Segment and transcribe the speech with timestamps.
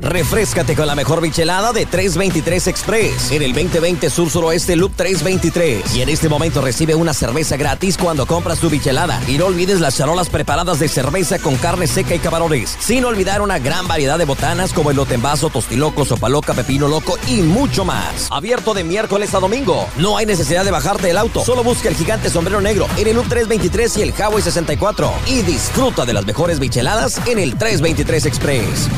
[0.00, 5.94] Refrescate con la mejor bichelada de 323 Express en el 2020 Sur Suroeste Loop 323.
[5.94, 9.20] Y en este momento recibe una cerveza gratis cuando compras tu bichelada.
[9.28, 12.76] Y no olvides las charolas preparadas de cerveza con carne seca y camarones.
[12.80, 17.18] Sin olvidar una gran variedad de botanas como el vaso, tostiloco, sopa loca, pepino loco
[17.26, 18.28] y mucho más.
[18.30, 19.86] Abierto de miércoles a domingo.
[19.96, 21.44] No hay necesidad de bajarte del auto.
[21.44, 25.12] Solo busca el gigante sombrero negro en el Loop 323 y el Highway 64.
[25.26, 28.88] Y disfruta de las mejores bicheladas en el 323 Express.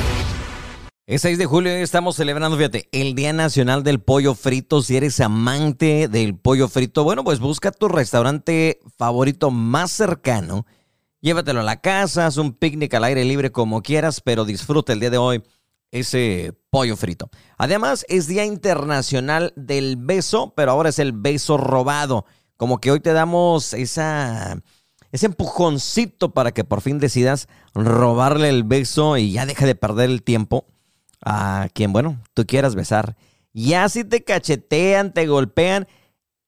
[1.12, 4.80] El 6 de julio estamos celebrando, fíjate, el Día Nacional del Pollo Frito.
[4.80, 10.64] Si eres amante del pollo frito, bueno, pues busca tu restaurante favorito más cercano.
[11.20, 15.00] Llévatelo a la casa, haz un picnic al aire libre como quieras, pero disfruta el
[15.00, 15.42] día de hoy
[15.90, 17.28] ese pollo frito.
[17.58, 22.24] Además, es Día Internacional del Beso, pero ahora es el beso robado.
[22.56, 24.62] Como que hoy te damos ese
[25.12, 30.22] empujoncito para que por fin decidas robarle el beso y ya deja de perder el
[30.22, 30.68] tiempo
[31.24, 33.16] a quien, bueno, tú quieras besar.
[33.52, 35.86] Ya si te cachetean, te golpean,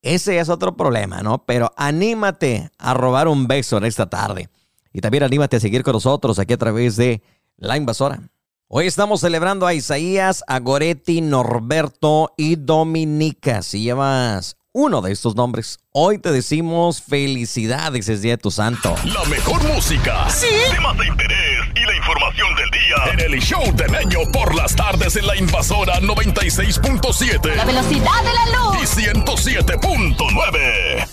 [0.01, 1.45] ese es otro problema, ¿no?
[1.45, 4.49] Pero anímate a robar un beso en esta tarde.
[4.93, 7.21] Y también anímate a seguir con nosotros aquí a través de
[7.57, 8.21] La Invasora.
[8.67, 13.61] Hoy estamos celebrando a Isaías, a Goretti, Norberto y Dominica.
[13.61, 18.93] Si llevas uno de estos nombres, hoy te decimos felicidades, es Día de tu Santo.
[19.05, 20.29] La mejor música.
[20.29, 20.49] Sí.
[20.69, 24.75] Temas de interés y la información del día en el show del año por las
[24.75, 27.55] tardes en la invasora 96.7.
[27.55, 28.75] La velocidad de la luz.
[28.81, 31.07] Y 107.9.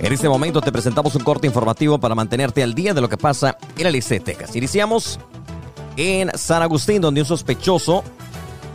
[0.00, 3.16] En este momento te presentamos un corte informativo para mantenerte al día de lo que
[3.16, 4.54] pasa en el de Texas.
[4.54, 5.18] Iniciamos
[5.96, 8.04] en San Agustín, donde un sospechoso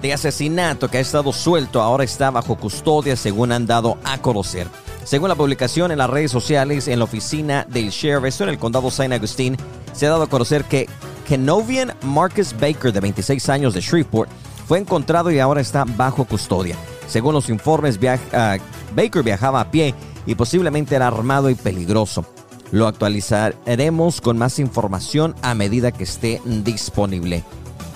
[0.03, 4.67] de asesinato que ha estado suelto ahora está bajo custodia, según han dado a conocer.
[5.05, 8.91] Según la publicación en las redes sociales, en la oficina del sheriff, en el condado
[8.91, 9.55] San Agustín,
[9.93, 10.89] se ha dado a conocer que
[11.25, 14.29] Kenovian Marcus Baker, de 26 años de Shreveport,
[14.67, 16.75] fue encontrado y ahora está bajo custodia.
[17.07, 17.97] Según los informes,
[18.33, 18.57] ah,
[18.93, 22.25] Baker viajaba a pie y posiblemente era armado y peligroso.
[22.71, 27.45] Lo actualizaremos con más información a medida que esté disponible.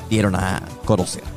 [0.09, 1.36] Dieron a conocer.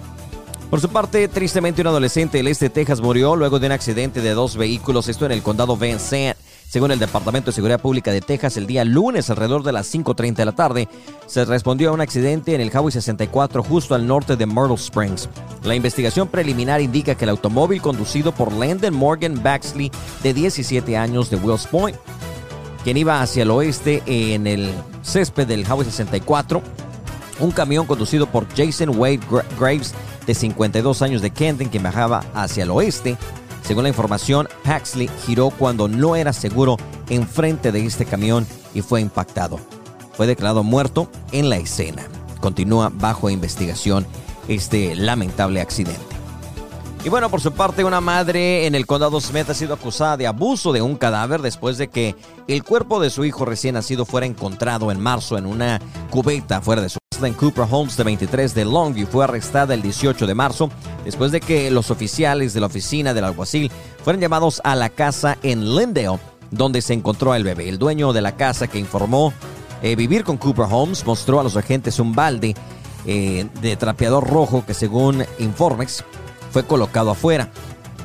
[0.71, 4.21] Por su parte, tristemente un adolescente del este de Texas murió luego de un accidente
[4.21, 6.39] de dos vehículos, esto en el condado Van Sant.
[6.69, 10.37] Según el Departamento de Seguridad Pública de Texas, el día lunes alrededor de las 5.30
[10.37, 10.89] de la tarde,
[11.27, 15.29] se respondió a un accidente en el Highway 64 justo al norte de Myrtle Springs.
[15.65, 19.91] La investigación preliminar indica que el automóvil conducido por Landon Morgan Baxley,
[20.23, 21.97] de 17 años de Wills Point,
[22.85, 24.71] quien iba hacia el oeste en el
[25.03, 26.63] césped del Highway 64,
[27.41, 29.21] un camión conducido por Jason Wade
[29.59, 29.95] Graves,
[30.31, 33.19] de 52 años de Kenton, quien viajaba hacia el oeste,
[33.63, 36.77] según la información, Paxley giró cuando no era seguro
[37.09, 39.59] enfrente de este camión y fue impactado.
[40.13, 42.07] Fue declarado muerto en la escena.
[42.41, 44.07] Continúa bajo investigación
[44.47, 46.09] este lamentable accidente.
[47.03, 50.27] Y bueno, por su parte, una madre en el condado Smith ha sido acusada de
[50.27, 52.15] abuso de un cadáver después de que
[52.47, 56.83] el cuerpo de su hijo recién nacido fuera encontrado en marzo en una cubeta fuera
[56.83, 60.71] de su en Cooper Holmes, de 23 de Longview, fue arrestada el 18 de marzo
[61.05, 63.71] después de que los oficiales de la oficina del alguacil
[64.03, 66.19] fueron llamados a la casa en Lindale,
[66.50, 67.69] donde se encontró el bebé.
[67.69, 69.34] El dueño de la casa que informó
[69.83, 72.55] eh, vivir con Cooper Holmes mostró a los agentes un balde
[73.05, 76.05] eh, de trapeador rojo que según informes
[76.50, 77.50] fue colocado afuera.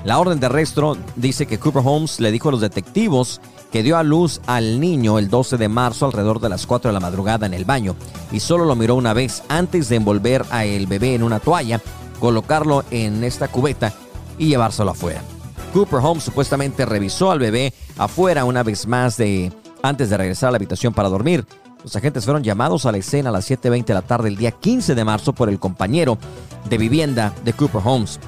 [0.03, 3.41] La orden de arresto dice que Cooper Holmes le dijo a los detectivos
[3.72, 6.94] que dio a luz al niño el 12 de marzo alrededor de las 4 de
[6.94, 7.95] la madrugada en el baño
[8.31, 11.81] y solo lo miró una vez antes de envolver a el bebé en una toalla,
[12.20, 13.93] colocarlo en esta cubeta
[14.37, 15.22] y llevárselo afuera.
[15.73, 20.52] Cooper Holmes supuestamente revisó al bebé afuera una vez más de antes de regresar a
[20.52, 21.46] la habitación para dormir.
[21.84, 24.52] Los agentes fueron llamados a la escena a las 7.20 de la tarde el día
[24.52, 26.17] 15 de marzo por el compañero
[26.70, 28.20] de vivienda de Cooper Holmes.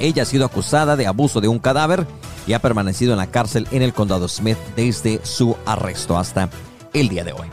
[0.00, 2.06] Ella ha sido acusada de abuso de un cadáver
[2.46, 6.48] y ha permanecido en la cárcel en el condado Smith desde su arresto hasta
[6.94, 7.46] el día de hoy.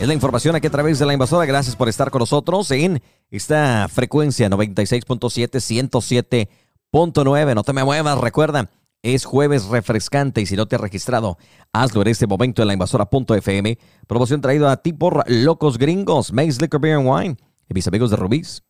[0.00, 1.46] Es la información aquí a través de la invasora.
[1.46, 3.00] Gracias por estar con nosotros en
[3.30, 6.48] esta frecuencia 96.7,
[6.92, 7.54] 107.9.
[7.54, 8.68] No te me muevas, recuerda,
[9.02, 11.38] es jueves refrescante y si no te has registrado,
[11.72, 13.78] hazlo en este momento en la invasora.fm.
[14.06, 17.36] Promoción traída a ti por Locos Gringos, Maze Liquor Beer and Wine
[17.68, 18.64] y mis amigos de Rubí's.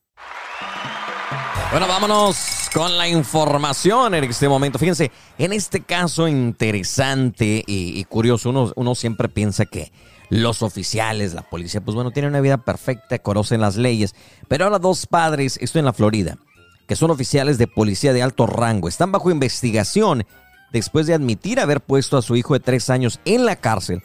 [1.76, 4.78] Bueno, vámonos con la información en este momento.
[4.78, 9.92] Fíjense, en este caso interesante y, curioso, uno, siempre piensa que
[10.30, 14.14] los oficiales, la policía, pues bueno, tienen una vida perfecta, conocen las leyes.
[14.48, 16.38] Pero ahora dos padres, esto en la Florida,
[16.88, 20.24] que son oficiales de policía de alto rango, están bajo investigación
[20.72, 24.02] después de admitir haber puesto a su hijo de tres años en la cárcel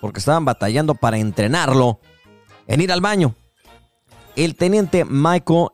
[0.00, 2.00] porque estaban batallando para entrenarlo
[2.66, 3.36] en ir al baño.
[4.36, 5.68] El teniente Michael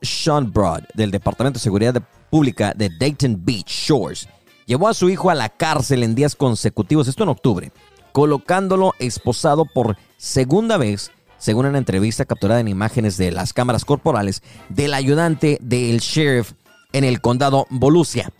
[0.52, 4.28] Broad del Departamento de Seguridad Pública de Dayton Beach Shores
[4.66, 7.72] llevó a su hijo a la cárcel en días consecutivos, esto en octubre,
[8.12, 14.42] colocándolo esposado por segunda vez, según una entrevista capturada en imágenes de las cámaras corporales
[14.68, 16.52] del ayudante del sheriff
[16.92, 18.30] en el condado Volusia.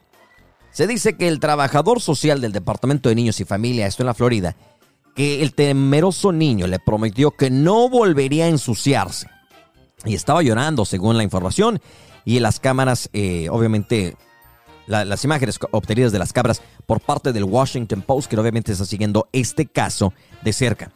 [0.70, 4.14] Se dice que el trabajador social del Departamento de Niños y Familia, esto en la
[4.14, 4.54] Florida,
[5.16, 9.26] que el temeroso niño le prometió que no volvería a ensuciarse.
[10.04, 11.80] Y estaba llorando, según la información.
[12.24, 14.16] Y las cámaras, eh, obviamente,
[14.86, 19.28] las imágenes obtenidas de las cámaras por parte del Washington Post, que obviamente está siguiendo
[19.32, 20.12] este caso
[20.42, 20.90] de cerca.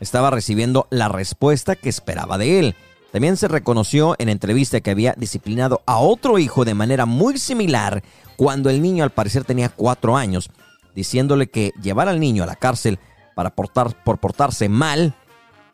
[0.00, 2.76] Estaba recibiendo la respuesta que esperaba de él.
[3.10, 8.02] También se reconoció en entrevista que había disciplinado a otro hijo de manera muy similar
[8.36, 10.50] cuando el niño al parecer tenía cuatro años,
[10.94, 12.98] diciéndole que llevar al niño a la cárcel
[13.34, 15.14] para portar, por portarse mal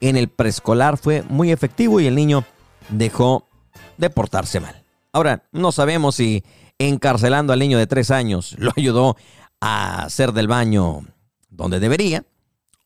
[0.01, 2.45] en el preescolar fue muy efectivo y el niño
[2.89, 3.49] dejó
[3.97, 4.85] de portarse mal.
[5.13, 6.45] Ahora, no sabemos si
[6.79, 9.17] encarcelando al niño de tres años lo ayudó
[9.61, 11.07] a hacer del baño
[11.49, 12.25] donde debería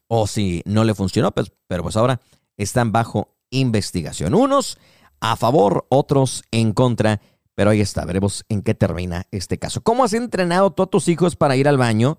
[0.06, 2.20] o si no le funcionó, pues, pero pues ahora
[2.56, 4.34] están bajo investigación.
[4.34, 4.78] Unos
[5.20, 7.20] a favor, otros en contra,
[7.54, 9.82] pero ahí está, veremos en qué termina este caso.
[9.82, 12.18] ¿Cómo has entrenado tú a tus hijos para ir al baño?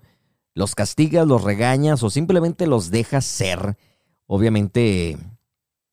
[0.54, 3.76] los castigas, los regañas o simplemente los dejas ser,
[4.26, 5.16] obviamente,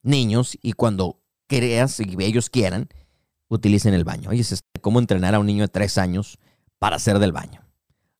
[0.02, 2.90] niños y cuando creas y ellos quieran,
[3.48, 4.30] utilicen el baño.
[4.30, 6.38] Oye, es cómo entrenar a un niño de tres años
[6.80, 7.62] para hacer del baño.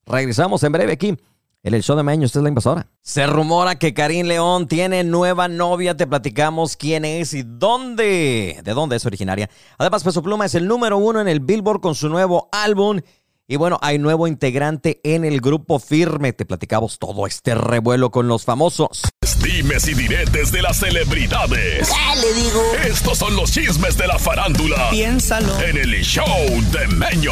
[0.06, 1.18] Regresamos en breve aquí.
[1.64, 2.88] En el show de Maño, es la invasora.
[3.02, 5.98] Se rumora que Karim León tiene nueva novia.
[5.98, 8.62] Te platicamos quién es y dónde.
[8.64, 9.50] De dónde es originaria.
[9.78, 13.02] Además, Peso Pluma es el número uno en el Billboard con su nuevo álbum.
[13.50, 16.34] Y bueno, hay nuevo integrante en el grupo Firme.
[16.34, 19.04] Te platicamos todo este revuelo con los famosos.
[19.42, 21.88] Dimes y diretes de las celebridades.
[21.88, 22.62] ¿Qué le digo?
[22.86, 24.90] Estos son los chismes de la farándula.
[24.90, 25.62] Piénsalo.
[25.62, 26.28] En el show
[26.74, 27.32] de Meño.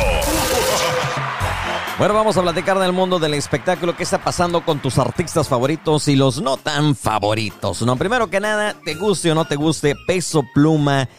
[1.97, 3.97] Bueno, vamos a platicar del mundo del espectáculo.
[3.97, 7.81] ¿Qué está pasando con tus artistas favoritos y los no tan favoritos?
[7.81, 11.09] No, primero que nada, te guste o no te guste, Peso Pluma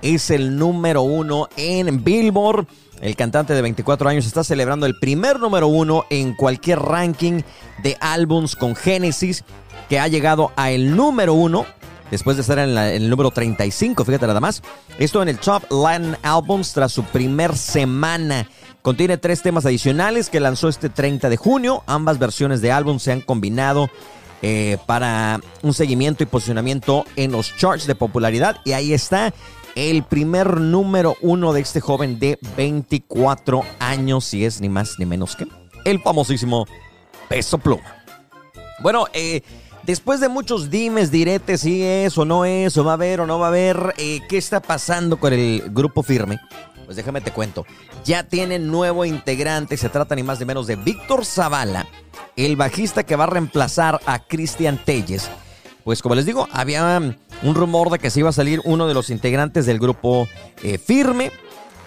[0.00, 2.66] es el número uno en Billboard.
[3.04, 7.42] El cantante de 24 años está celebrando el primer número uno en cualquier ranking
[7.82, 9.44] de álbums con Genesis,
[9.90, 11.66] que ha llegado a el número uno
[12.10, 14.62] después de estar en, el número 35, fíjate nada más.
[14.98, 18.48] Esto en el Top Latin Albums tras su primer semana.
[18.80, 21.84] Contiene tres temas adicionales que lanzó este 30 de junio.
[21.86, 23.90] Ambas versiones de álbum se han combinado
[24.40, 28.56] eh, para un seguimiento y posicionamiento en los charts de popularidad.
[28.64, 29.34] Y ahí está
[29.74, 35.06] el primer número uno de este joven de 24 años, y es ni más ni
[35.06, 35.46] menos que
[35.84, 36.66] el famosísimo
[37.28, 38.04] Peso Pluma.
[38.80, 39.42] Bueno, eh,
[39.82, 43.26] después de muchos dimes, diretes, si es o no es, o va a haber o
[43.26, 46.38] no va a haber, eh, ¿qué está pasando con el grupo firme?
[46.84, 47.64] Pues déjame te cuento.
[48.04, 51.86] Ya tienen nuevo integrante, se trata ni más ni menos de Víctor Zavala,
[52.36, 55.30] el bajista que va a reemplazar a Cristian Telles
[55.84, 57.00] pues como les digo, había
[57.44, 60.26] un rumor de que se iba a salir uno de los integrantes del grupo
[60.62, 61.30] eh, Firme.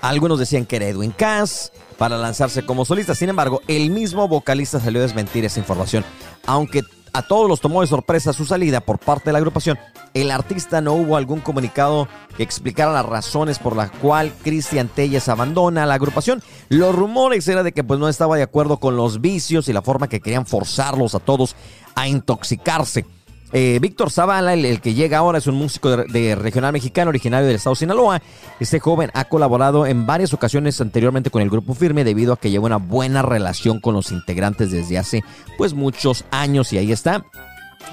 [0.02, 3.16] Algunos decían que era Edwin Cass para lanzarse como solista.
[3.16, 6.06] Sin embargo, el mismo vocalista salió a desmentir esa información.
[6.46, 9.80] Aunque a todos los tomó de sorpresa su salida por parte de la agrupación,
[10.14, 15.28] el artista no hubo algún comunicado que explicara las razones por las cuales Cristian Telles
[15.28, 16.44] abandona la agrupación.
[16.70, 19.82] Los rumores era de que pues no estaba de acuerdo con los vicios y la
[19.82, 21.56] forma que querían forzarlos a todos
[21.96, 23.17] a intoxicarse.
[23.54, 27.56] Eh, Víctor Zavala, el, que llega ahora, es un músico de, regional mexicano originario del
[27.56, 28.22] estado de Sinaloa.
[28.60, 32.50] Este joven ha colaborado en varias ocasiones anteriormente con el grupo Firme debido a que
[32.50, 35.24] lleva una buena relación con los integrantes desde hace
[35.58, 37.26] pues muchos años y ahí está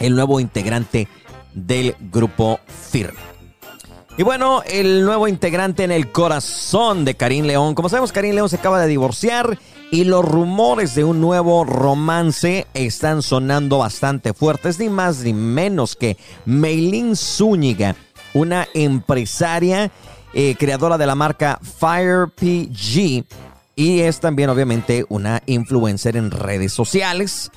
[0.00, 1.06] el nuevo integrante
[1.54, 3.20] del grupo Firme.
[4.16, 7.74] Y bueno, el nuevo integrante en el corazón de Karim León.
[7.74, 9.58] Como sabemos, Karim León se acaba de divorciar
[9.90, 15.96] y los rumores de un nuevo romance están sonando bastante fuertes, ni más ni menos
[15.96, 17.96] que Meilin Zúñiga,
[18.32, 19.90] una empresaria
[20.32, 23.24] eh, creadora de la marca FirePG
[23.76, 27.50] y es también obviamente una influencer en redes sociales.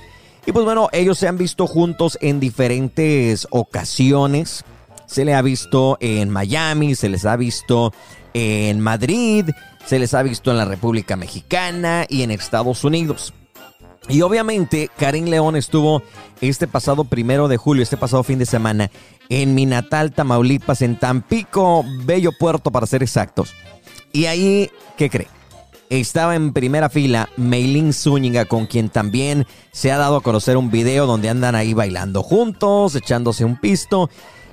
[0.46, 4.64] Y pues bueno, ellos se han visto juntos en diferentes ocasiones
[5.08, 7.94] se le ha visto en Miami, se les ha visto
[8.34, 9.50] en Madrid,
[9.88, 13.34] se les ha visto en la República Mexicana y en Estados Unidos.
[14.10, 16.04] Y obviamente Karim León estuvo
[16.42, 18.92] este pasado primero de julio, este pasado fin de semana,
[19.30, 23.54] en mi natal Tamaulipas, en Tampico, bello puerto para ser exactos.
[24.12, 25.28] Y ahí, ¿qué cree?
[25.90, 30.70] Estaba en primera fila Meilin Zúñiga, con quien también se ha dado a conocer un
[30.70, 34.10] video donde andan ahí bailando juntos, echándose un pisto.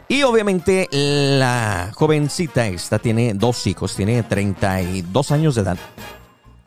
[0.08, 5.78] Y obviamente la jovencita esta tiene dos hijos, tiene 32 años de edad.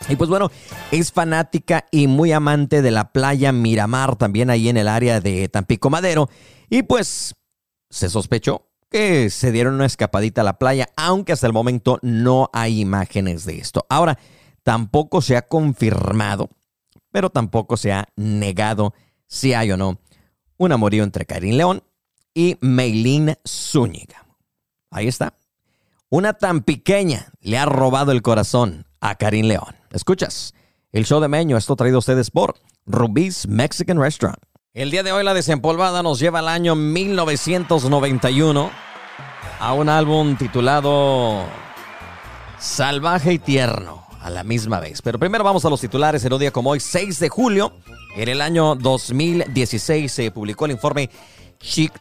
[0.10, 0.51] Y pues bueno,
[0.91, 5.50] es fanática y muy amante de la playa Miramar, también ahí en el área de
[5.50, 6.29] Tampico Madero.
[6.70, 7.36] Y pues
[7.89, 12.50] se sospechó que se dieron una escapadita a la playa, aunque hasta el momento no
[12.53, 13.86] hay imágenes de esto.
[13.89, 14.17] Ahora,
[14.63, 16.50] tampoco se ha confirmado,
[17.12, 18.94] pero tampoco se ha negado
[19.27, 20.00] si hay o no
[20.58, 21.84] un amorío entre Karim León
[22.38, 24.24] y Meilín Zúñiga.
[24.91, 25.34] Ahí está.
[26.08, 29.75] Una tan pequeña le ha robado el corazón a Karim León.
[29.91, 30.53] Escuchas,
[30.91, 32.53] el show de Meño, esto traído a ustedes por
[32.86, 34.38] Rubí's Mexican Restaurant.
[34.75, 38.70] El día de hoy la desempolvada nos lleva al año 1991
[39.60, 41.44] a un álbum titulado
[42.60, 45.01] Salvaje y Tierno a la misma vez.
[45.01, 47.74] Pero primero vamos a los titulares en un día como hoy, 6 de julio.
[48.15, 51.10] En el año 2016 se publicó el informe
[51.60, 51.94] Chic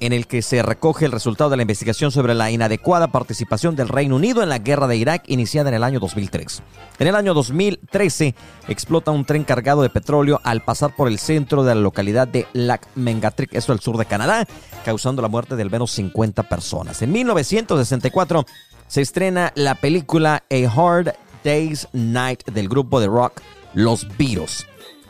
[0.00, 3.88] en el que se recoge el resultado de la investigación sobre la inadecuada participación del
[3.88, 6.62] Reino Unido en la guerra de Irak iniciada en el año 2003.
[6.98, 8.34] En el año 2013
[8.68, 12.46] explota un tren cargado de petróleo al pasar por el centro de la localidad de
[12.54, 14.46] Lac Mengatric, esto al sur de Canadá,
[14.86, 17.02] causando la muerte de al menos 50 personas.
[17.02, 18.46] En 1964
[18.86, 21.14] se estrena la película A Hard
[21.44, 23.42] Day's Night del grupo de rock
[23.74, 24.66] Los Beatles.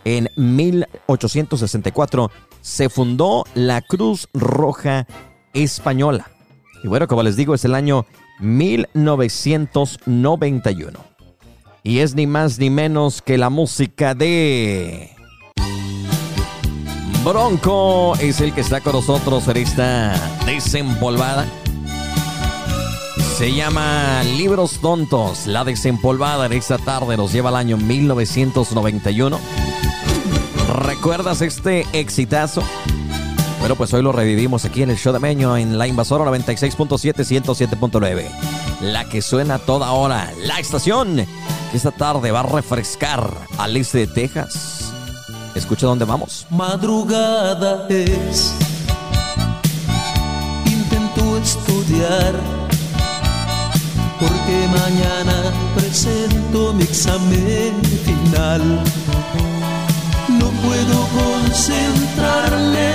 [0.08, 2.30] En 1864
[2.62, 5.06] se fundó la Cruz Roja
[5.52, 6.30] Española.
[6.82, 8.06] Y bueno, como les digo, es el año
[8.40, 10.98] 1991.
[11.82, 15.10] Y es ni más ni menos que la música de...
[17.22, 20.14] Bronco es el que está con nosotros en esta
[20.46, 21.44] desempolvada.
[23.36, 25.46] Se llama Libros Tontos.
[25.46, 29.67] La desempolvada en esta tarde nos lleva al año 1991.
[30.78, 32.62] ¿Recuerdas este exitazo?
[33.58, 37.24] Bueno, pues hoy lo revivimos aquí en el show de Meño en la invasora 96.7,
[37.24, 38.24] 107.9.
[38.82, 41.16] La que suena toda hora, la estación
[41.70, 44.92] que esta tarde va a refrescar al este de Texas.
[45.54, 46.46] Escucha dónde vamos.
[46.50, 48.54] Madrugada es.
[50.66, 52.34] Intento estudiar.
[54.20, 58.84] Porque mañana presento mi examen final
[60.68, 62.88] puedo concentrarme,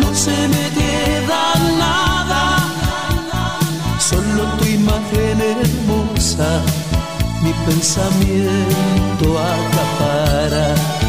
[0.00, 1.42] no se me queda
[1.78, 2.42] nada,
[3.98, 6.48] solo tu imagen hermosa,
[7.42, 11.05] mi pensamiento acapara.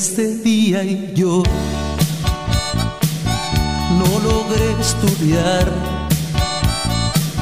[0.00, 1.42] Este día y yo
[3.98, 5.66] no logré estudiar.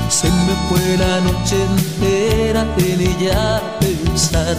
[0.08, 4.56] Se me fue la noche entera en ella pensar.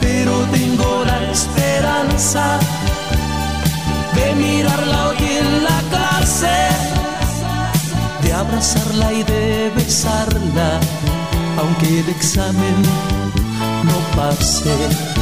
[0.00, 2.60] Pero tengo la esperanza
[4.14, 6.58] de mirarla hoy en la clase,
[8.22, 10.78] de abrazarla y de besarla,
[11.58, 12.76] aunque el examen
[13.82, 15.21] no pase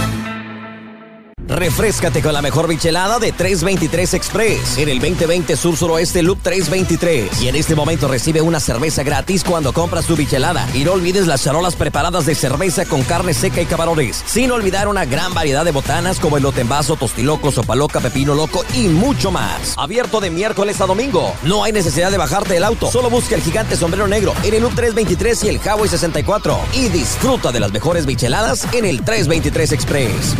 [1.51, 7.41] Refrescate con la mejor bichelada de 323 Express en el 2020 Sur Suroeste Loop 323.
[7.41, 10.65] Y en este momento recibe una cerveza gratis cuando compras tu bichelada.
[10.73, 14.23] Y no olvides las charolas preparadas de cerveza con carne seca y camarones.
[14.25, 18.87] Sin olvidar una gran variedad de botanas como el vaso, tostiloco, sopaloca, pepino loco y
[18.87, 19.73] mucho más.
[19.77, 21.33] Abierto de miércoles a domingo.
[21.43, 22.89] No hay necesidad de bajarte del auto.
[22.89, 26.57] Solo busca el gigante sombrero negro en el Loop 323 y el Huawei 64.
[26.73, 30.35] Y disfruta de las mejores bicheladas en el 323 Express.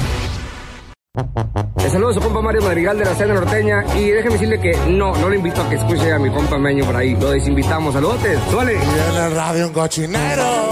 [1.14, 4.72] Les saludo a su compa Mario Madrigal de la Cena Norteña y déjeme decirle que
[4.90, 7.16] no, no le invito a que escuche a mi compa Meño por ahí.
[7.16, 7.94] Lo desinvitamos.
[7.94, 8.76] Saludotes, suele.
[8.76, 10.72] Y el radio un cochinero.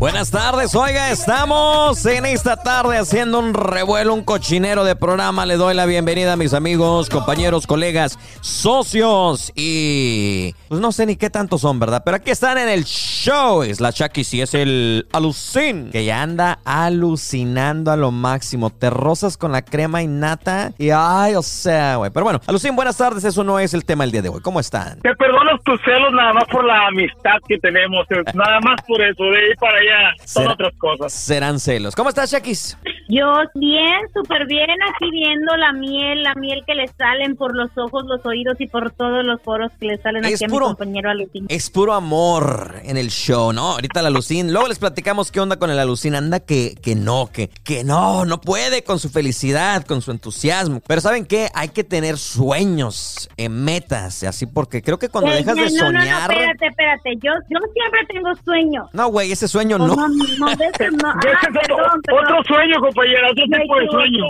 [0.00, 5.44] Buenas tardes, oiga, estamos en esta tarde haciendo un revuelo, un cochinero de programa.
[5.44, 11.16] Le doy la bienvenida a mis amigos, compañeros, colegas, socios y pues no sé ni
[11.16, 12.00] qué tantos son, ¿verdad?
[12.02, 13.62] Pero aquí están en el show.
[13.62, 18.70] Es la Chucky, sí, es el Alucin, que ya anda alucinando a lo máximo.
[18.70, 22.10] Te rozas con la crema y nata y ay, o sea, güey.
[22.10, 24.40] Pero bueno, Alucin, buenas tardes, eso no es el tema del día de hoy.
[24.40, 24.98] ¿Cómo están?
[25.02, 29.02] Te perdono tus celos nada más por la amistad que tenemos, eh, nada más por
[29.02, 29.89] eso, de ahí para allá
[30.24, 31.12] son Será- otras cosas.
[31.12, 31.94] Serán celos.
[31.94, 32.76] ¿Cómo estás, Shakis?
[33.10, 37.70] Yo bien, súper bien, aquí viendo la miel, la miel que le salen por los
[37.76, 40.66] ojos, los oídos y por todos los poros que le salen Es aquí a puro-
[40.68, 41.46] mi compañero Alucín.
[41.48, 43.72] Es puro amor en el show, ¿no?
[43.72, 44.52] Ahorita la Lucín.
[44.52, 46.14] Luego les platicamos qué onda con el Alucín.
[46.14, 50.80] Anda que, que no, que, que no, no puede con su felicidad, con su entusiasmo.
[50.86, 51.48] Pero ¿saben qué?
[51.54, 55.84] Hay que tener sueños, eh, metas, así porque creo que cuando Ey, dejas de no,
[55.84, 56.30] no, no, soñar.
[56.30, 58.88] espérate, espérate, yo, yo siempre tengo sueños.
[58.92, 59.96] No, güey, ese sueño Oh, no.
[59.96, 61.14] no, no, de eso no.
[61.24, 62.24] Ya Ah, ese es otro, perdón, perdón.
[62.24, 64.24] otro sueño, compañera, otro Me tipo de sueño.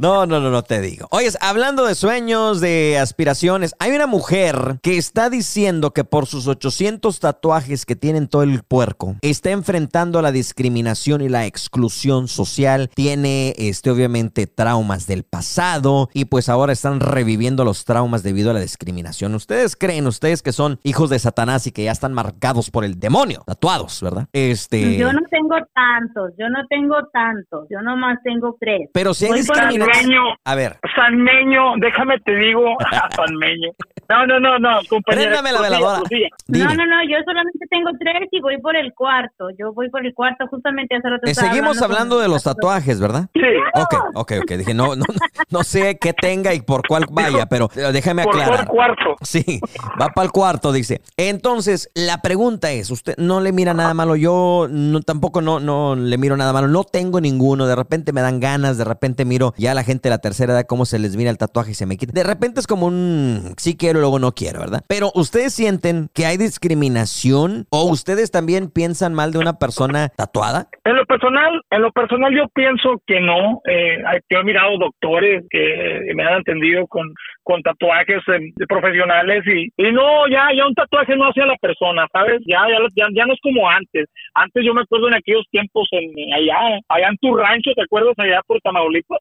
[0.00, 1.08] No, no, no, no te digo.
[1.10, 6.46] Oye, hablando de sueños, de aspiraciones, hay una mujer que está diciendo que por sus
[6.46, 12.28] 800 tatuajes que tiene en todo el puerco, está enfrentando la discriminación y la exclusión
[12.28, 12.90] social.
[12.94, 18.54] Tiene, este, obviamente, traumas del pasado y pues ahora están reviviendo los traumas debido a
[18.54, 19.34] la discriminación.
[19.34, 22.98] ¿Ustedes creen, ustedes que son hijos de Satanás y que ya están marcados por el
[22.98, 23.42] demonio?
[23.46, 24.28] Tatuados, ¿verdad?
[24.32, 24.98] Este...
[24.98, 28.88] Yo no tengo tantos, yo no tengo tantos, yo nomás tengo tres.
[28.92, 29.94] Pero si por discriminación...
[29.94, 32.76] Sanmeño, A ver, Sanmeño, déjame te digo,
[33.16, 33.70] Sanmeño.
[34.08, 35.42] No, no, no, no, compañera.
[35.42, 36.02] La veladora.
[36.48, 39.48] No, no, no, yo solamente tengo tres y voy por el cuarto.
[39.58, 41.26] Yo voy por el cuarto justamente hace rato.
[41.26, 43.28] Eh, seguimos hablando de los tatuajes, ¿verdad?
[43.34, 43.40] Sí,
[43.74, 44.52] Ok, ok, ok.
[44.52, 45.04] Dije, no, no,
[45.50, 48.60] no sé qué tenga y por cuál vaya, pero déjame por aclarar.
[48.60, 49.16] el cuarto.
[49.22, 49.60] Sí,
[50.00, 51.00] va para el cuarto, dice.
[51.16, 55.96] Entonces, la pregunta es, usted no le mira nada malo, yo no, tampoco no, no
[55.96, 59.52] le miro nada malo, no tengo ninguno, de repente me dan ganas, de repente miro
[59.56, 61.74] ya a la gente de la tercera edad cómo se les mira el tatuaje y
[61.74, 62.12] se me quita.
[62.12, 64.82] De repente es como un sí quiero luego no quiero, ¿verdad?
[64.88, 70.68] Pero ustedes sienten que hay discriminación o ustedes también piensan mal de una persona tatuada?
[70.84, 73.60] En lo personal, en lo personal yo pienso que no.
[73.68, 73.98] Eh,
[74.30, 79.92] yo he mirado doctores que me han atendido con, con tatuajes eh, profesionales y, y
[79.92, 82.40] no, ya, ya un tatuaje no hace a la persona, ¿sabes?
[82.46, 84.06] Ya, ya, ya, ya no es como antes.
[84.34, 88.14] Antes yo me acuerdo en aquellos tiempos en allá, allá en tu rancho, ¿te acuerdas?
[88.18, 89.18] Allá por Tamaulipas.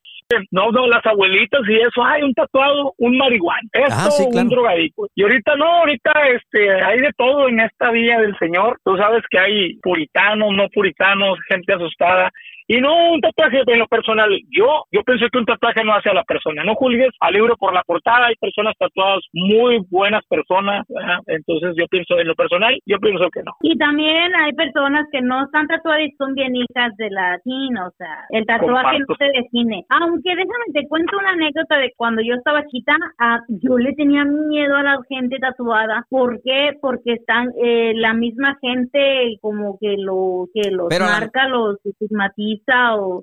[0.51, 4.43] No, no, las abuelitas y eso, hay un tatuado, un marihuana, esto, Ah, sí, claro.
[4.47, 5.07] un drogadicto.
[5.15, 8.79] Y ahorita no, ahorita este, hay de todo en esta vía del Señor.
[8.83, 12.31] Tú sabes que hay puritanos, no puritanos, gente asustada.
[12.67, 14.29] Y no un tatuaje en lo personal.
[14.49, 16.63] Yo, yo pienso que un tatuaje no hace a la persona.
[16.63, 18.27] No juzgues al libro por la portada.
[18.27, 20.85] Hay personas tatuadas muy buenas personas.
[20.89, 21.19] ¿verdad?
[21.27, 23.51] Entonces yo pienso en lo personal, yo pienso que no.
[23.61, 27.91] Y también hay personas que no están tatuadas y son bien hijas de latino, o
[27.97, 29.15] sea, el tatuaje no Comparto.
[29.19, 29.85] se define.
[29.89, 34.25] Aunque déjame te cuento una anécdota de cuando yo estaba chiquita, ah, yo le tenía
[34.25, 36.05] miedo a la gente tatuada.
[36.09, 36.71] ¿Por qué?
[36.81, 42.54] Porque están eh, la misma gente como que lo que los Pero- marca, los estigmatiza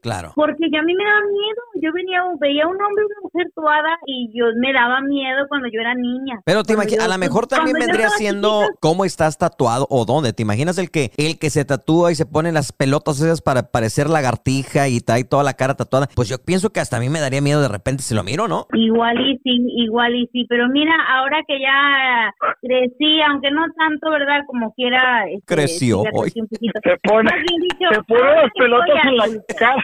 [0.03, 0.33] Claro.
[0.35, 1.63] Porque ya a mí me daba miedo.
[1.81, 5.69] Yo venía, veía un hombre y una mujer tatuada y yo me daba miedo cuando
[5.73, 6.41] yo era niña.
[6.45, 10.33] Pero te imaginas, a lo mejor también vendría siendo chiquita, cómo estás tatuado o dónde.
[10.33, 13.71] ¿Te imaginas el que el que se tatúa y se pone las pelotas esas para
[13.71, 16.09] parecer lagartija y trae toda la cara tatuada?
[16.15, 18.49] Pues yo pienso que hasta a mí me daría miedo de repente si lo miro,
[18.49, 18.67] ¿no?
[18.73, 24.11] Igual y sí, igual y sí, pero mira, ahora que ya crecí, aunque no tanto,
[24.11, 24.43] ¿verdad?
[24.47, 25.25] Como quiera.
[25.29, 26.33] este, Creció, hoy.
[26.37, 26.81] un poquito.
[26.83, 29.55] Se pone, dicho, se las pelotas en la adulta.
[29.55, 29.83] cara.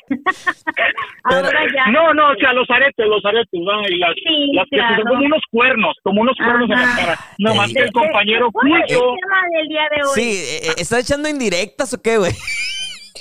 [1.24, 1.87] Ahora ya.
[1.92, 3.81] No, no, o sea, los aretes, los aretes, ¿no?
[3.88, 4.96] Y las, Sí, las que claro.
[4.96, 7.18] son como unos cuernos, como unos cuernos en la cara.
[7.38, 10.11] No más que el compañero ¿Cuál es el tema del día de hoy?
[10.14, 10.31] Sí,
[10.68, 12.33] eh, ¿estás echando indirectas o qué, güey?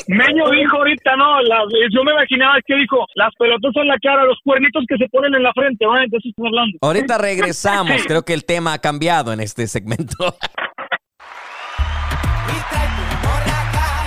[0.08, 4.24] Meño dijo ahorita, no, las- yo me imaginaba que dijo, las pelotas en la cara,
[4.26, 6.06] los cuernitos que se ponen en la frente, ¿vale?
[6.06, 6.78] Eso estoy hablando.
[6.82, 8.04] Ahorita regresamos.
[8.06, 10.16] Creo que el tema ha cambiado en este segmento.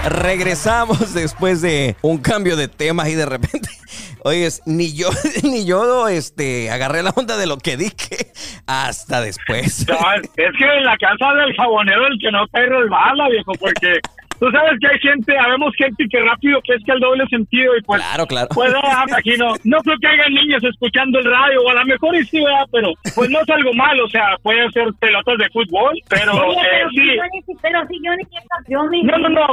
[0.08, 3.68] Regresamos después de un cambio de tema y de repente,
[4.24, 5.08] oye, ni yo,
[5.42, 8.32] ni yo, este, agarré la onda de lo que dije
[8.66, 9.86] hasta después.
[9.88, 13.52] No, es es que en la casa del jabonero el que no cae resbala, viejo,
[13.60, 14.00] porque
[14.40, 18.00] tú sabes que hay gente, habemos gente que rápido pesca el doble sentido y pues...
[18.00, 18.48] Claro, claro.
[18.54, 21.84] Pues ah, aquí no, no creo que haya niños escuchando el radio, o a lo
[21.84, 22.66] mejor y sí, ¿verdad?
[22.72, 26.58] pero pues no es algo malo, o sea, pueden ser pelotas de fútbol, pero Oye,
[26.58, 26.96] eh, pero, sí.
[26.96, 28.24] yo ni, pero si yo ni
[28.68, 29.46] yo ni No, no, no.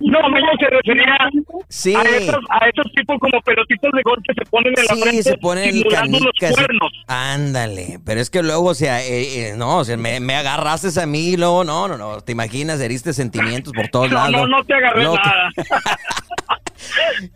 [0.00, 1.18] No, Meño se refería
[1.68, 1.94] Sí.
[1.94, 5.02] a estos, a estos tipos como pelotitos de gol que se ponen en la Sí,
[5.02, 6.92] frente se ponen simulando los cuernos.
[7.06, 10.84] Ándale, pero es que luego, o sea, eh, eh, no, o sea, me, me agarraste
[11.00, 14.32] a mí y luego, no, no, no, te imaginas, heriste sentimientos por todos No, lados.
[14.32, 15.52] no, no te agarré nada.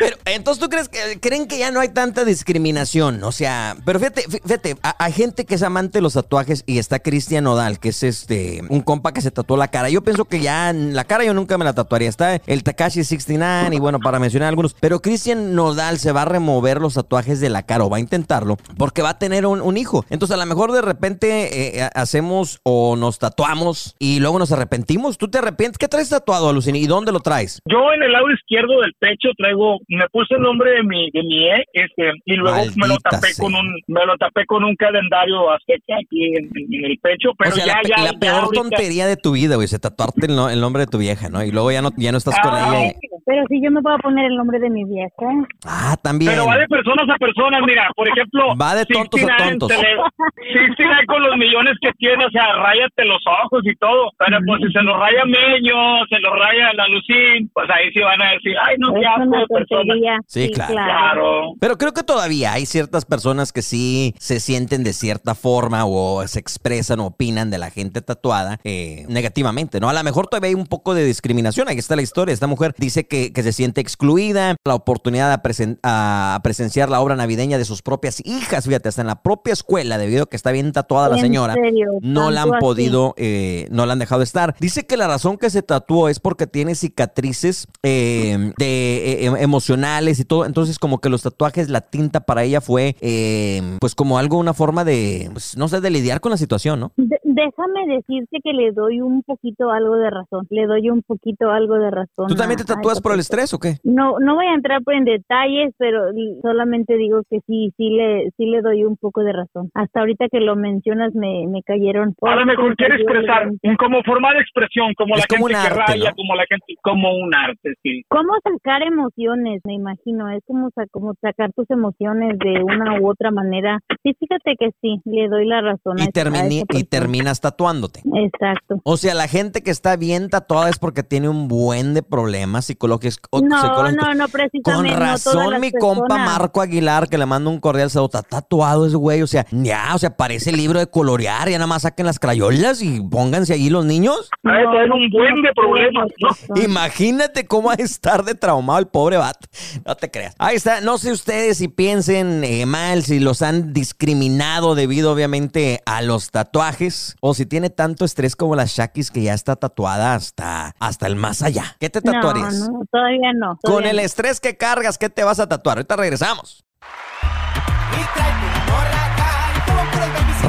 [0.00, 3.98] Pero entonces tú crees que creen que ya no hay tanta discriminación, o sea, pero
[3.98, 7.44] fíjate, fí- fíjate, ha- hay gente que es amante de los tatuajes y está Cristian
[7.44, 9.90] Nodal, que es este un compa que se tatuó la cara.
[9.90, 12.08] Yo pienso que ya la cara yo nunca me la tatuaría.
[12.08, 16.24] Está el Takashi 69 y bueno, para mencionar algunos, pero Cristian Nodal se va a
[16.26, 19.76] remover los tatuajes de la cara o va a intentarlo porque va a tener un,
[19.76, 20.04] hijo.
[20.10, 25.18] Entonces a lo mejor de repente eh, hacemos o nos tatuamos y luego nos arrepentimos.
[25.18, 25.78] ¿Tú te arrepientes?
[25.78, 26.80] ¿Qué traes tatuado, Lucini?
[26.80, 27.60] ¿Y dónde lo traes?
[27.66, 31.22] Yo en el lado izquierdo del pecho traigo, me puse el nombre de mi, de
[31.22, 33.44] mi ex, este, y luego me lo Maldita tapé sea.
[33.44, 37.50] con un, me lo tapé con un calendario azteca aquí en, en el pecho, pero
[37.50, 39.78] o sea, ya, la, ya, la ya peor ahorita- tontería de tu vida, güey, se
[39.78, 41.44] tatuarte el, no- el nombre de tu vieja, ¿no?
[41.44, 42.88] Y luego ya no, ya no estás con Ah, ella.
[42.92, 45.28] y- Pero si yo me puedo poner el nombre de mi vieja.
[45.66, 46.32] Ah, también.
[46.32, 48.56] Pero va de personas a personas, mira, por ejemplo...
[48.56, 49.82] Va de tontos a 69 tontos.
[49.82, 54.38] le- 69 con los millones que tiene, o sea, ráyate los ojos y todo, pero
[54.46, 55.76] pues si se los raya Meño,
[56.08, 59.44] se los raya la Lucín, pues ahí sí van a decir, ay, no, Es una
[59.48, 60.18] tontería.
[60.26, 60.72] Sí, claro.
[60.74, 61.30] Claro.
[61.60, 66.26] Pero creo que todavía hay ciertas personas que sí se sienten de cierta forma o
[66.26, 69.88] se expresan o opinan de la gente tatuada eh, negativamente, ¿no?
[69.88, 71.68] A lo mejor todavía hay un poco de discriminación.
[71.68, 72.32] Ahí está la historia.
[72.32, 77.00] Esta mujer dice que, que se siente excluida, la oportunidad de presen- a presenciar la
[77.00, 80.36] obra navideña de sus propias hijas, fíjate, hasta en la propia escuela, debido a que
[80.36, 81.88] está bien tatuada la ¿En señora, serio?
[82.02, 84.54] no la han podido, eh, no la han dejado estar.
[84.60, 90.20] Dice que la razón que se tatuó es porque tiene cicatrices eh, de, eh, emocionales
[90.20, 90.44] y todo.
[90.44, 94.54] Entonces, como que los tatuajes, la tinta para ella fue, eh, pues, como algo, una
[94.54, 96.92] forma de, pues, no sé, de lidiar con la situación, ¿no?
[96.96, 100.46] De- déjame decirte que le doy un poquito algo de razón.
[100.50, 102.26] Le doy un poquito algo de razón.
[102.28, 103.76] ¿Tú también te tatúas por el estrés o qué?
[103.84, 106.10] No, no voy a entrar en detalles, pero
[106.42, 109.70] solamente digo que sí, sí le, sí le doy un poco de razón.
[109.74, 112.14] Hasta ahorita que lo mencionas me, me cayeron.
[112.22, 115.62] A lo mejor quiere expresar como forma de expresión, como Es la como gente un
[115.62, 116.16] que arte, raya, ¿no?
[116.16, 118.02] como la gente, como un arte, sí.
[118.08, 119.60] ¿Cómo sacar emociones?
[119.64, 123.78] Me imagino, es como, sa- como sacar tus emociones de una u otra manera.
[124.02, 126.00] Sí, fíjate que sí, le doy la razón.
[126.00, 128.00] a Y, termini- y terminas tatuándote.
[128.14, 128.80] Exacto.
[128.84, 132.66] O sea, la gente que está bien tatuada es porque tiene un buen de problemas
[132.66, 133.42] psicológicos.
[133.42, 133.94] No, psicológicos.
[133.96, 134.90] no, no, Con precisamente.
[134.90, 136.18] no todas razón, mi compa.
[136.18, 139.22] Marco Aguilar, que le mando un cordial saludo, está tatuado ese güey.
[139.22, 141.48] O sea, ya, o sea, parece libro de colorear.
[141.48, 144.28] Ya nada más saquen las crayolas y pónganse ahí los niños.
[144.46, 146.62] Va a tener un buen de problemas, ¿no?
[146.62, 149.48] Imagínate cómo va a estar de traumado el pobre vato.
[149.84, 150.34] No te creas.
[150.38, 150.80] Ahí está.
[150.80, 156.30] No sé ustedes si piensen eh, mal, si los han discriminado debido, obviamente, a los
[156.30, 157.16] tatuajes.
[157.20, 161.16] O si tiene tanto estrés como la Shakis que ya está tatuada hasta, hasta el
[161.16, 161.76] más allá.
[161.78, 162.54] ¿Qué te tatuarías?
[162.54, 163.58] No, no, todavía no.
[163.62, 165.78] Con el estrés que cargas, ¿qué te vas a tatuar?
[165.78, 166.64] Ahorita regresamos.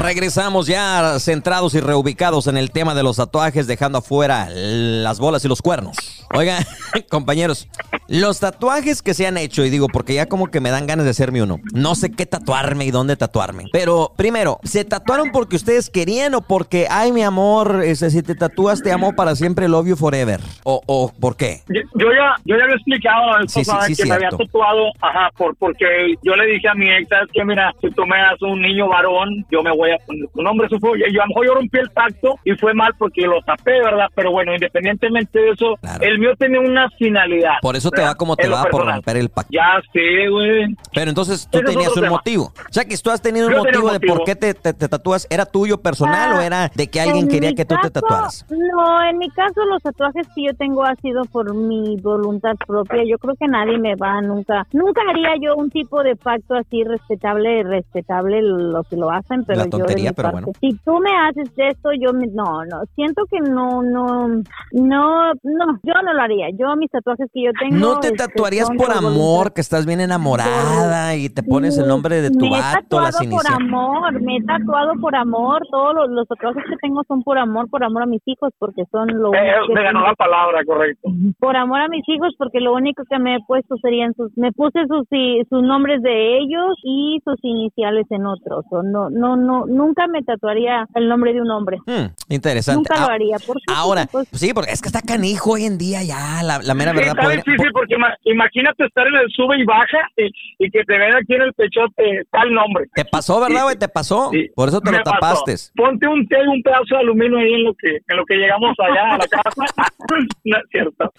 [0.00, 5.44] Regresamos ya centrados y reubicados en el tema de los tatuajes, dejando afuera las bolas
[5.44, 6.19] y los cuernos.
[6.32, 6.58] Oiga,
[7.10, 7.68] compañeros,
[8.08, 11.04] los tatuajes que se han hecho, y digo, porque ya como que me dan ganas
[11.04, 11.58] de hacerme uno.
[11.72, 13.64] No sé qué tatuarme y dónde tatuarme.
[13.72, 18.34] Pero primero, ¿se tatuaron porque ustedes querían o porque, ay, mi amor, ese, si te
[18.34, 20.40] tatúas, te amo para siempre, love you forever?
[20.62, 21.62] ¿O, o por qué?
[21.68, 25.30] Yo, yo ya yo ya había explicado vez Sí, sí, que me había tatuado, ajá,
[25.36, 25.84] por, porque
[26.22, 27.44] yo le dije a mi ex, ¿sabes qué?
[27.44, 30.68] Mira, si tú me das un niño varón, yo me voy a poner tu nombre.
[30.68, 33.40] Eso fue, yo, a lo mejor yo rompí el pacto y fue mal porque lo
[33.42, 34.06] tapé, ¿verdad?
[34.14, 36.04] Pero bueno, independientemente de eso, Claro.
[36.20, 37.54] Mío tenía una finalidad.
[37.62, 39.50] Por eso te va como te va por romper el pacto.
[39.52, 40.74] Ya sé, güey.
[40.94, 42.10] Pero entonces tú Ese tenías un tema.
[42.10, 42.44] motivo.
[42.44, 44.88] O sea, que tú has tenido un Yo motivo de por qué te, te- te
[44.88, 45.26] tatúas.
[45.30, 48.44] ¿Era tuyo personal Ah, o era de que alguien En quería que tú te tatuaras?
[48.50, 53.02] No, en mi caso los tatuajes que yo tengo ha sido por mi voluntad propia.
[53.08, 56.84] Yo creo que nadie me va nunca, nunca haría yo un tipo de pacto así
[56.84, 60.58] respetable, respetable lo que lo hacen, pero La yo de tontería, mi pero parte, bueno.
[60.60, 64.28] si tú me haces esto, yo me, no, no, siento que no, no,
[64.72, 66.48] no, no, yo no lo haría.
[66.50, 67.76] Yo mis tatuajes que yo tengo.
[67.76, 72.20] ¿No te este, tatuarías por amor, que estás bien enamorada y te pones el nombre
[72.22, 73.60] de tu me he vato, las tatuado por iniciales?
[73.60, 75.62] amor, me he tatuado por amor.
[75.70, 78.84] Todos los, los tatuajes que tengo son por amor, por amor a mis hijos, porque
[78.90, 81.10] son lo Eh, único me ganó la palabra, correcto.
[81.38, 84.52] Por amor a mis hijos, porque lo único que me he puesto serían sus, me
[84.52, 85.06] puse sus,
[85.48, 88.64] sus nombres de ellos y sus iniciales en otros.
[88.70, 91.78] O no, no, no, nunca me tatuaría el nombre de un hombre.
[91.86, 92.76] Hmm, interesante.
[92.78, 93.36] Nunca lo Ah, haría.
[93.46, 93.56] ¿Por?
[93.74, 96.92] Ahora, Pues, sí, porque es que está canijo hoy en día ya, la, la mera
[96.92, 97.14] Sí, verdad.
[97.18, 100.26] está difícil porque ima- imagínate estar en el sube y baja y,
[100.64, 102.86] y que te ven aquí en el pechote tal nombre.
[102.94, 103.76] Te pasó, ¿verdad, güey?
[103.76, 104.30] Te pasó.
[104.32, 104.48] Sí.
[104.54, 105.10] Por eso te lo pasó.
[105.12, 105.54] tapaste.
[105.76, 108.34] Ponte un té y un pedazo de aluminio ahí en lo que en lo que
[108.34, 109.64] llegamos allá a la casa.
[110.44, 111.12] no es cierto.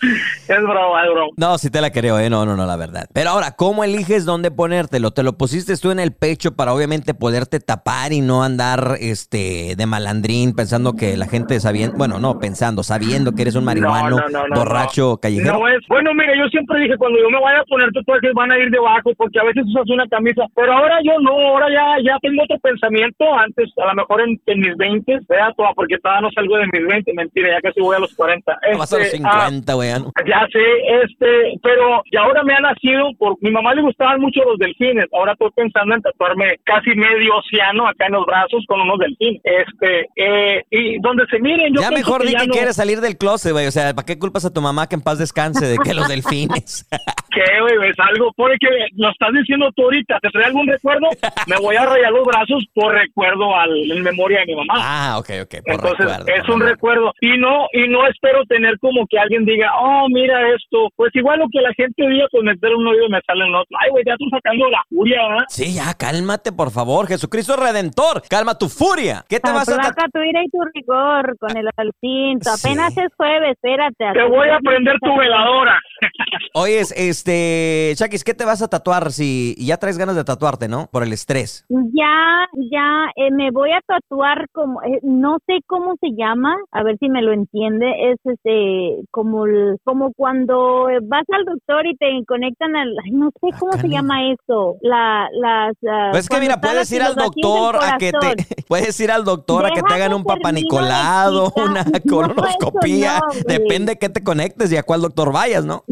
[0.47, 1.31] Es broma, es broma.
[1.37, 2.29] No, sí te la creo, ¿eh?
[2.29, 3.07] No, no, no, la verdad.
[3.13, 5.11] Pero ahora, ¿cómo eliges dónde ponértelo?
[5.11, 9.75] ¿Te lo pusiste tú en el pecho para obviamente poderte tapar y no andar este
[9.75, 14.17] de malandrín pensando que la gente sabiendo, bueno, no, pensando, sabiendo que eres un marihuano,
[14.17, 15.60] No, no, no, no, borracho, callejero?
[15.60, 15.80] No es.
[15.88, 18.69] Bueno, mira, yo siempre dije cuando yo me vaya a poner tatuajes van a ir
[18.69, 20.43] debajo porque a veces usas una camisa.
[20.56, 23.26] Pero ahora yo no, ahora ya, ya tengo otro pensamiento.
[23.34, 26.67] Antes, a lo mejor en, en mis 20, vea, toda, porque todavía no salgo de
[26.74, 28.60] mis 20, mentira, ya casi voy a los 40.
[28.78, 29.89] Vas a los Este, ah, 50, güey.
[29.89, 30.12] ya no.
[30.28, 30.63] Ya sé,
[31.04, 35.06] este, pero y ahora me ha nacido por mi mamá le gustaban mucho los delfines.
[35.13, 39.41] Ahora estoy pensando en tatuarme casi medio océano acá en los brazos con unos delfines.
[39.43, 43.17] Este, eh, y donde se miren, yo ya mejor di que no- quieres salir del
[43.17, 43.67] closet, güey.
[43.67, 46.07] O sea, ¿para qué culpas a tu mamá que en paz descanse de que los
[46.07, 46.87] delfines?
[47.31, 47.89] ¿Qué, güey?
[47.89, 50.19] Es algo, porque lo estás diciendo tú ahorita.
[50.21, 51.07] ¿Te trae algún recuerdo?
[51.47, 54.73] Me voy a rayar los brazos por recuerdo al, en memoria de mi mamá.
[54.75, 55.55] ah, ok, ok.
[55.63, 56.65] Por Entonces recuerdo, es un recuerdo.
[56.65, 61.15] recuerdo y no y no espero tener como que alguien diga oh mira esto pues
[61.15, 63.77] igual lo que la gente diga pues meter un oído y me sale en otro
[63.79, 65.45] ay güey ya tú sacando la furia ¿verdad?
[65.47, 67.07] Sí, ya, cálmate, por favor.
[67.07, 69.23] Jesucristo Redentor, calma tu furia.
[69.29, 69.77] ¿Qué te vas a
[70.11, 72.49] tu ira y tu rigor con el alcinto.
[72.55, 72.67] Sí.
[72.67, 74.05] Apenas es jueves, espérate.
[74.13, 75.80] te voy a prender tu veladora
[76.54, 80.88] Oyes, este, Chakis, ¿qué te vas a tatuar si ya traes ganas de tatuarte, no?
[80.91, 81.65] Por el estrés.
[81.69, 86.84] Ya, ya, eh, me voy a tatuar como, eh, no sé cómo se llama, a
[86.84, 91.95] ver si me lo entiende, es este, como, el- como cuando vas al doctor y
[91.95, 96.39] te conectan al, no sé cómo se llama eso, la, las, ah, Pues es que
[96.39, 98.36] mira, puedes ir al doctor a que te,
[98.67, 103.17] puedes ir al doctor a que te hagan un papanicolado, una No, colonoscopía.
[103.17, 103.58] eso no, güey.
[103.60, 105.83] Depende de qué te conectes y a cuál doctor vayas, ¿no?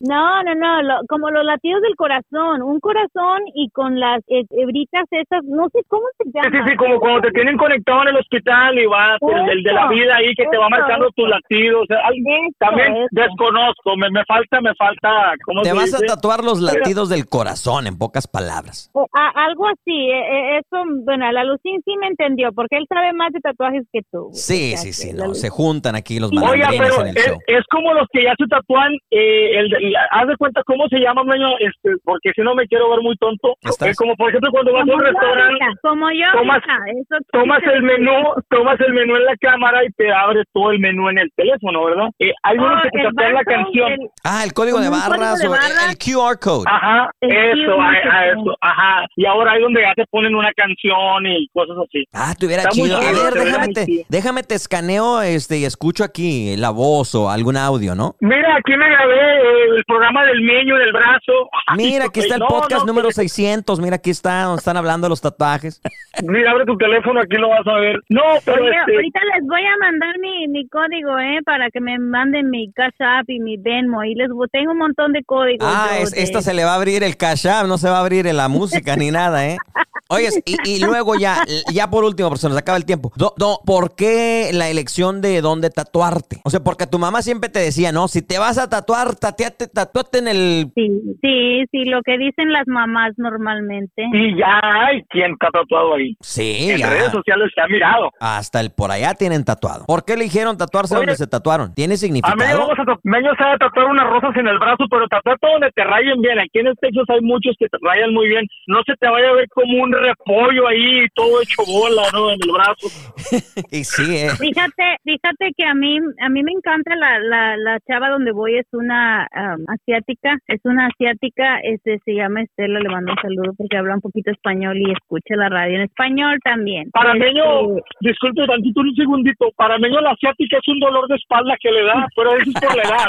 [0.00, 4.44] No, no, no, lo- como los latidos del corazón, un corazón y con las eh,
[4.50, 6.50] hebritas esas, no sé cómo se sí, llama.
[6.64, 9.72] sí, sí, como cuando te tienen conectado en el hospital y va el, el de
[9.72, 11.14] la vida ahí que te va marcando eso.
[11.16, 13.06] tus latidos o sea, al- Eso, también eso.
[13.10, 15.08] desconozco me, me falta me falta
[15.44, 18.90] ¿cómo Te se vas a tatuar los Pero- latidos del corazón, en pocas palabras.
[18.92, 22.86] O a- algo así, eh, eh, eso, bueno, la Lucín sí me entendió, porque él
[22.88, 24.28] sabe más de tatuajes que tú.
[24.32, 27.26] Sí, O sea, sí, sí, no, se juntan aquí los malandrines pero en el es,
[27.26, 27.38] show.
[27.46, 30.98] es como los que ya se tatúan, eh, el, el- haz de cuenta cómo se
[31.00, 33.54] llama, meño, este, porque si no me quiero ver muy tonto.
[33.62, 33.88] ¿Estás?
[33.88, 37.72] Eh, como por ejemplo cuando vas a un restaurante, como yo tomas- eso tomas se-
[37.72, 38.12] el menú,
[38.50, 41.84] tomas el menú en la cámara y te abre todo el menú en el teléfono,
[41.86, 42.08] ¿verdad?
[42.18, 43.92] Eh, hay uno Ah, que te el tatúan la canción.
[43.92, 46.64] el- Ah, el código de barras o el- QR code.
[46.68, 49.06] Ajá, eso, a, eso, ajá.
[49.16, 52.04] Y ahora hay donde ya te ponen una canción y cosas así.
[52.12, 52.96] Ah, tuviera muy chido.
[52.98, 57.56] A ver, déjame te, déjame te escaneo este y escucho aquí la voz o algún
[57.66, 58.14] audio, ¿no?
[58.20, 61.32] Mira, aquí me grabé eh, el programa del meño del brazo.
[61.76, 63.80] Mira, aquí está el No, podcast no, número que- 600.
[63.80, 65.80] Mira, aquí está, donde están hablando de los tatuajes.
[66.22, 67.96] Mira, abre tu teléfono, aquí lo vas a ver.
[68.08, 68.94] No, pero Oye, este...
[68.94, 71.38] ahorita les voy a mandar mi, mi código, ¿eh?
[71.44, 74.02] Para que me manden mi Cash App y mi Venmo.
[74.04, 75.66] Y les tengo un montón de códigos.
[75.70, 77.96] Ah, es- de- esta se le va a abrir el cash app, no se va
[77.98, 79.56] a abrir en la música ni nada, ¿eh?
[80.12, 83.12] Oyes, y, y luego ya, ya por último, porque se nos acaba el tiempo.
[83.16, 86.40] Do- do- ¿Por qué la elección de dónde tatuarte?
[86.44, 89.66] O sea, porque tu mamá siempre te decía, no, si te vas a tatuar, tateate,
[89.68, 90.72] tatúate en el...
[90.74, 90.88] Sí,
[91.22, 94.02] sí, sí, lo que dicen las mamás normalmente.
[94.12, 96.16] Y ya hay quien está tatuado ahí.
[96.20, 96.90] Sí, en ya.
[96.90, 98.10] redes sociales se ha mirado.
[98.20, 99.84] Hasta el por allá tienen tatuado.
[99.86, 101.74] ¿Por qué eligieron tatuarse Oye, donde se tatuaron?
[101.74, 102.58] ¿Tiene A mí significado?
[102.58, 106.20] vamos a Meño sabe tatuar unas rosas en el brazo, pero tatuate donde te rayen
[106.20, 106.38] bien.
[106.38, 108.46] Aquí en el Texas hay muchos que te rayan muy bien.
[108.66, 112.30] No se te vaya a ver como un repollo ahí, todo hecho bola, ¿no?
[112.30, 112.88] En el brazo.
[113.70, 114.30] y sí, eh.
[114.38, 118.56] Fíjate, fíjate que a mí, a mí me encanta la, la, la chava donde voy
[118.58, 123.54] es una am, asiática, es una asiática, este se llama Estela, le mando un saludo
[123.56, 126.90] porque habla un poquito español y escucha la radio en español también.
[126.90, 131.16] Para Meño, Este, disculpe tantito un segundito, para Meño la asiática es un dolor de
[131.16, 133.08] espalda que le da, pero eso es por la edad.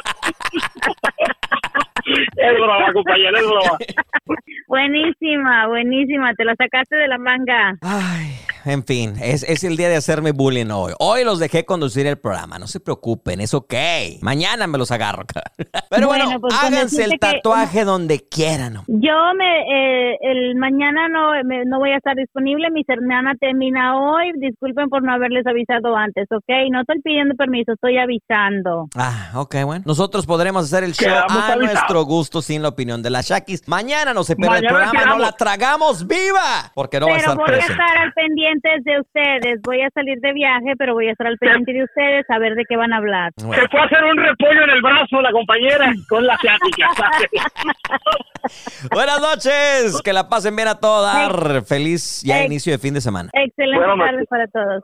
[2.37, 3.77] es broma, compañera, es broma.
[4.73, 7.77] Buenísima, buenísima, te la sacaste de la manga.
[7.81, 8.31] Ay,
[8.65, 10.93] en fin, es, es el día de hacerme bullying hoy.
[10.99, 13.73] Hoy los dejé conducir el programa, no se preocupen, es ok.
[14.21, 15.23] Mañana me los agarro.
[15.89, 18.79] Pero bueno, Bueno, pues, háganse el que- tatuaje donde quieran.
[18.87, 23.95] Yo me, eh, el mañana no, me- no voy a estar disponible, mi hermana termina
[23.99, 26.49] hoy, disculpen por no haberles avisado antes, ¿ok?
[26.71, 28.87] No estoy pidiendo permiso, estoy avisando.
[28.95, 29.83] Ah, ok, bueno.
[29.85, 33.67] Nosotros podremos hacer el show Quedamos a nuestro gusto sin la opinión de las Shakis.
[33.67, 35.21] Mañana no se pierde el Mañana programa, no quedamos.
[35.21, 36.71] la tragamos viva.
[36.73, 39.89] Porque no va a pero estar voy a estar al pendiente de ustedes, voy a
[39.93, 42.77] salir de viaje, pero voy a estar al pendiente de ustedes a ver de qué
[42.77, 43.31] van a hablar.
[43.43, 43.61] Bueno.
[43.61, 46.87] Se fue a hacer un repollo en el brazo la compañera con la asiática.
[48.91, 51.63] Buenas noches, que la pasen bien a todo dar.
[51.63, 53.29] Feliz ya inicio de fin de semana.
[53.33, 54.83] Excelente tarde para todos.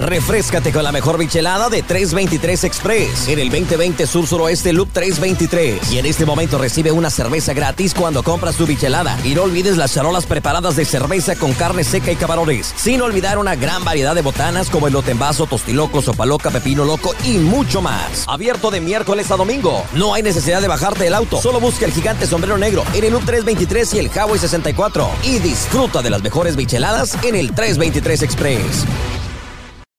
[0.00, 5.92] Refrescate con la mejor bichelada de 323 Express en el 2020 Sur Suroeste Loop 323.
[5.92, 9.18] Y en este momento recibe una cerveza gratis cuando compras tu bichelada.
[9.24, 12.72] Y no olvides las charolas preparadas de cerveza con carne seca y camarones.
[12.76, 16.86] Sin olvidar una gran variedad de botanas como elote en vaso, tostiloco, sopa loca, pepino
[16.86, 18.24] loco y mucho más.
[18.26, 19.84] Abierto de miércoles a domingo.
[19.92, 21.42] No hay necesidad de bajarte del auto.
[21.42, 25.10] Solo busca el gigante sombrero negro en el Loop 323 y el Highway 64.
[25.24, 28.86] Y disfruta de las mejores bicheladas en el 323 Express.